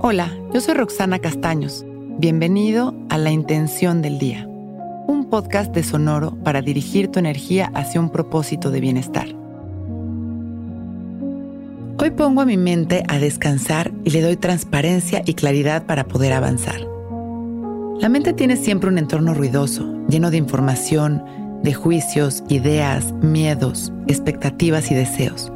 Hola, 0.00 0.32
yo 0.54 0.60
soy 0.60 0.74
Roxana 0.74 1.18
Castaños. 1.18 1.84
Bienvenido 2.18 2.94
a 3.08 3.18
La 3.18 3.32
Intención 3.32 4.00
del 4.00 4.20
Día, 4.20 4.46
un 4.46 5.26
podcast 5.28 5.74
de 5.74 5.82
Sonoro 5.82 6.36
para 6.44 6.62
dirigir 6.62 7.08
tu 7.08 7.18
energía 7.18 7.72
hacia 7.74 8.00
un 8.00 8.08
propósito 8.10 8.70
de 8.70 8.78
bienestar. 8.78 9.26
Hoy 11.98 12.12
pongo 12.12 12.42
a 12.42 12.46
mi 12.46 12.56
mente 12.56 13.02
a 13.08 13.18
descansar 13.18 13.90
y 14.04 14.10
le 14.10 14.22
doy 14.22 14.36
transparencia 14.36 15.22
y 15.26 15.34
claridad 15.34 15.84
para 15.84 16.06
poder 16.06 16.32
avanzar. 16.32 16.80
La 17.98 18.08
mente 18.08 18.32
tiene 18.32 18.56
siempre 18.56 18.90
un 18.90 18.98
entorno 18.98 19.34
ruidoso, 19.34 19.84
lleno 20.08 20.30
de 20.30 20.36
información, 20.36 21.24
de 21.64 21.74
juicios, 21.74 22.44
ideas, 22.48 23.12
miedos, 23.14 23.92
expectativas 24.06 24.92
y 24.92 24.94
deseos. 24.94 25.50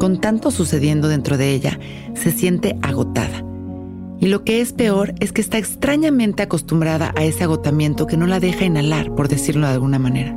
Con 0.00 0.20
tanto 0.20 0.50
sucediendo 0.50 1.06
dentro 1.06 1.38
de 1.38 1.52
ella, 1.52 1.78
se 2.14 2.32
siente 2.32 2.76
agotada. 2.82 3.44
Y 4.20 4.28
lo 4.28 4.44
que 4.44 4.60
es 4.60 4.74
peor 4.74 5.14
es 5.18 5.32
que 5.32 5.40
está 5.40 5.56
extrañamente 5.56 6.42
acostumbrada 6.42 7.12
a 7.16 7.24
ese 7.24 7.44
agotamiento 7.44 8.06
que 8.06 8.18
no 8.18 8.26
la 8.26 8.38
deja 8.38 8.66
inhalar, 8.66 9.14
por 9.14 9.28
decirlo 9.28 9.66
de 9.66 9.72
alguna 9.72 9.98
manera. 9.98 10.36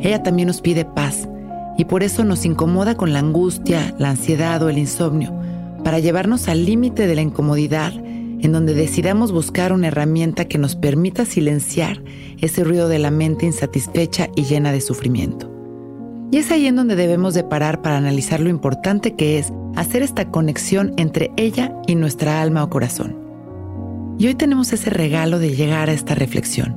Ella 0.00 0.22
también 0.22 0.46
nos 0.46 0.60
pide 0.60 0.84
paz 0.84 1.28
y 1.76 1.86
por 1.86 2.04
eso 2.04 2.24
nos 2.24 2.44
incomoda 2.44 2.96
con 2.96 3.12
la 3.12 3.18
angustia, 3.18 3.94
la 3.98 4.10
ansiedad 4.10 4.62
o 4.62 4.68
el 4.68 4.78
insomnio, 4.78 5.34
para 5.82 5.98
llevarnos 5.98 6.46
al 6.46 6.64
límite 6.64 7.08
de 7.08 7.16
la 7.16 7.22
incomodidad 7.22 7.92
en 7.94 8.52
donde 8.52 8.74
decidamos 8.74 9.32
buscar 9.32 9.72
una 9.72 9.88
herramienta 9.88 10.44
que 10.44 10.58
nos 10.58 10.76
permita 10.76 11.24
silenciar 11.24 12.02
ese 12.38 12.62
ruido 12.62 12.88
de 12.88 12.98
la 12.98 13.10
mente 13.10 13.46
insatisfecha 13.46 14.28
y 14.36 14.44
llena 14.44 14.70
de 14.70 14.80
sufrimiento. 14.80 15.53
Y 16.34 16.38
es 16.38 16.50
ahí 16.50 16.66
en 16.66 16.74
donde 16.74 16.96
debemos 16.96 17.32
de 17.32 17.44
parar 17.44 17.80
para 17.80 17.96
analizar 17.96 18.40
lo 18.40 18.48
importante 18.48 19.14
que 19.14 19.38
es 19.38 19.52
hacer 19.76 20.02
esta 20.02 20.32
conexión 20.32 20.92
entre 20.96 21.30
ella 21.36 21.72
y 21.86 21.94
nuestra 21.94 22.42
alma 22.42 22.64
o 22.64 22.70
corazón. 22.70 23.16
Y 24.18 24.26
hoy 24.26 24.34
tenemos 24.34 24.72
ese 24.72 24.90
regalo 24.90 25.38
de 25.38 25.54
llegar 25.54 25.88
a 25.88 25.92
esta 25.92 26.16
reflexión. 26.16 26.74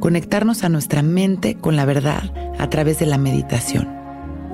Conectarnos 0.00 0.64
a 0.64 0.68
nuestra 0.68 1.00
mente 1.00 1.54
con 1.54 1.76
la 1.76 1.86
verdad 1.86 2.24
a 2.58 2.68
través 2.68 2.98
de 2.98 3.06
la 3.06 3.16
meditación. 3.16 3.88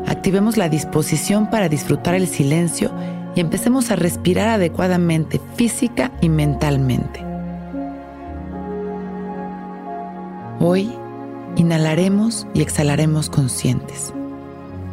Activemos 0.06 0.56
la 0.56 0.68
disposición 0.68 1.50
para 1.50 1.68
disfrutar 1.68 2.14
el 2.14 2.28
silencio 2.28 2.92
y 3.34 3.40
empecemos 3.40 3.90
a 3.90 3.96
respirar 3.96 4.48
adecuadamente 4.48 5.40
física 5.56 6.12
y 6.20 6.28
mentalmente. 6.28 7.20
Hoy 10.60 10.88
inhalaremos 11.56 12.46
y 12.54 12.62
exhalaremos 12.62 13.30
conscientes, 13.30 14.12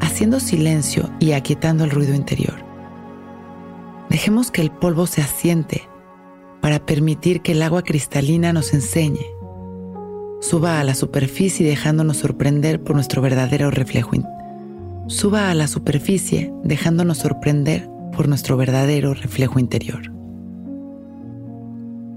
haciendo 0.02 0.40
silencio 0.40 1.10
y 1.20 1.34
aquietando 1.34 1.84
el 1.84 1.92
ruido 1.92 2.14
interior. 2.14 2.56
Dejemos 4.10 4.52
que 4.52 4.62
el 4.62 4.72
polvo 4.72 5.08
se 5.08 5.22
asiente 5.22 5.88
para 6.62 6.86
permitir 6.86 7.42
que 7.42 7.52
el 7.52 7.62
agua 7.62 7.84
cristalina 7.84 8.54
nos 8.54 8.74
enseñe. 8.74 9.26
Suba 10.42 10.80
a 10.80 10.84
la 10.84 10.96
superficie 10.96 11.68
dejándonos 11.68 12.18
sorprender 12.18 12.84
por 12.84 12.96
nuestro 12.96 13.22
verdadero 13.22 13.72
reflejo. 13.72 14.12
Suba 15.08 15.50
a 15.50 15.54
la 15.54 15.68
superficie 15.68 16.54
dejándonos 16.64 17.20
sorprender 17.20 17.88
por 18.16 18.28
nuestro 18.28 18.58
verdadero 18.58 19.14
reflejo 19.14 19.60
interior. 19.60 20.12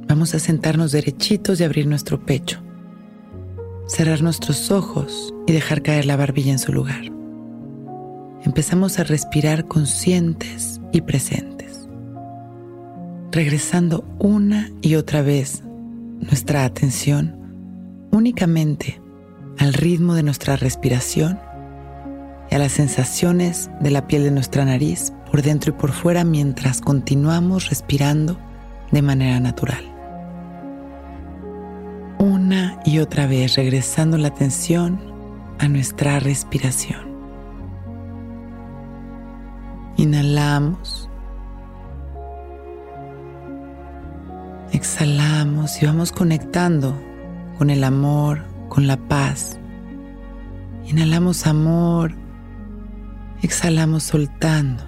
Vamos 0.08 0.34
a 0.34 0.38
sentarnos 0.38 0.92
derechitos 0.92 1.60
y 1.60 1.64
abrir 1.64 1.86
nuestro 1.86 2.24
pecho, 2.24 2.62
cerrar 3.88 4.22
nuestros 4.22 4.70
ojos 4.70 5.34
y 5.46 5.52
dejar 5.52 5.82
caer 5.82 6.04
la 6.04 6.16
barbilla 6.16 6.52
en 6.52 6.58
su 6.58 6.72
lugar. 6.72 7.10
Empezamos 8.44 8.98
a 8.98 9.04
respirar 9.04 9.66
conscientes 9.66 10.80
y 10.92 11.00
presentes, 11.00 11.88
regresando 13.32 14.04
una 14.18 14.70
y 14.82 14.94
otra 14.94 15.22
vez 15.22 15.62
nuestra 16.20 16.64
atención 16.64 17.34
únicamente 18.12 19.00
al 19.58 19.72
ritmo 19.72 20.14
de 20.14 20.22
nuestra 20.22 20.56
respiración 20.56 21.40
y 22.50 22.54
a 22.54 22.58
las 22.58 22.72
sensaciones 22.72 23.70
de 23.80 23.90
la 23.90 24.06
piel 24.06 24.22
de 24.24 24.30
nuestra 24.30 24.64
nariz 24.64 25.12
por 25.30 25.42
dentro 25.42 25.74
y 25.74 25.80
por 25.80 25.92
fuera 25.92 26.24
mientras 26.24 26.80
continuamos 26.80 27.68
respirando 27.68 28.38
de 28.92 29.02
manera 29.02 29.40
natural. 29.40 29.97
Una 32.18 32.80
y 32.84 32.98
otra 32.98 33.28
vez 33.28 33.54
regresando 33.54 34.18
la 34.18 34.28
atención 34.28 35.00
a 35.60 35.68
nuestra 35.68 36.18
respiración. 36.18 37.06
Inhalamos. 39.96 41.08
Exhalamos 44.72 45.80
y 45.80 45.86
vamos 45.86 46.10
conectando 46.10 47.00
con 47.56 47.70
el 47.70 47.84
amor, 47.84 48.42
con 48.68 48.88
la 48.88 48.96
paz. 48.96 49.58
Inhalamos 50.86 51.46
amor, 51.46 52.14
exhalamos 53.42 54.02
soltando. 54.02 54.82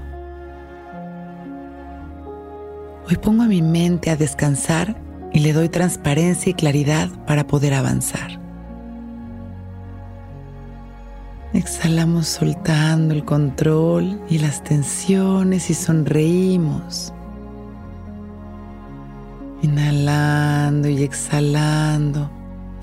Hoy 3.08 3.16
pongo 3.16 3.44
a 3.44 3.47
mi 3.47 3.62
mente 3.62 4.10
a 4.10 4.16
descansar 4.16 4.97
y 5.32 5.41
le 5.41 5.52
doy 5.52 5.68
transparencia 5.68 6.50
y 6.50 6.54
claridad 6.54 7.08
para 7.26 7.46
poder 7.46 7.74
avanzar. 7.74 8.41
Exhalamos 11.52 12.28
soltando 12.28 13.14
el 13.14 13.24
control 13.24 14.20
y 14.28 14.38
las 14.38 14.62
tensiones 14.62 15.70
y 15.70 15.74
sonreímos. 15.74 17.12
Inhalando 19.62 20.88
y 20.88 21.02
exhalando. 21.02 22.30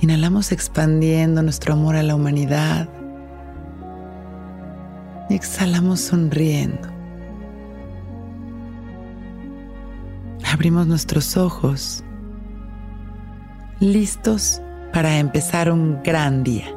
Inhalamos 0.01 0.51
expandiendo 0.51 1.41
nuestro 1.41 1.73
amor 1.73 1.95
a 1.95 2.03
la 2.03 2.15
humanidad. 2.15 2.89
Y 5.29 5.35
exhalamos 5.35 6.01
sonriendo. 6.01 6.97
abrimos 10.57 10.87
nuestros 10.87 11.37
ojos, 11.37 12.03
listos 13.79 14.61
para 14.93 15.17
empezar 15.17 15.71
un 15.71 16.01
gran 16.03 16.43
día. 16.43 16.76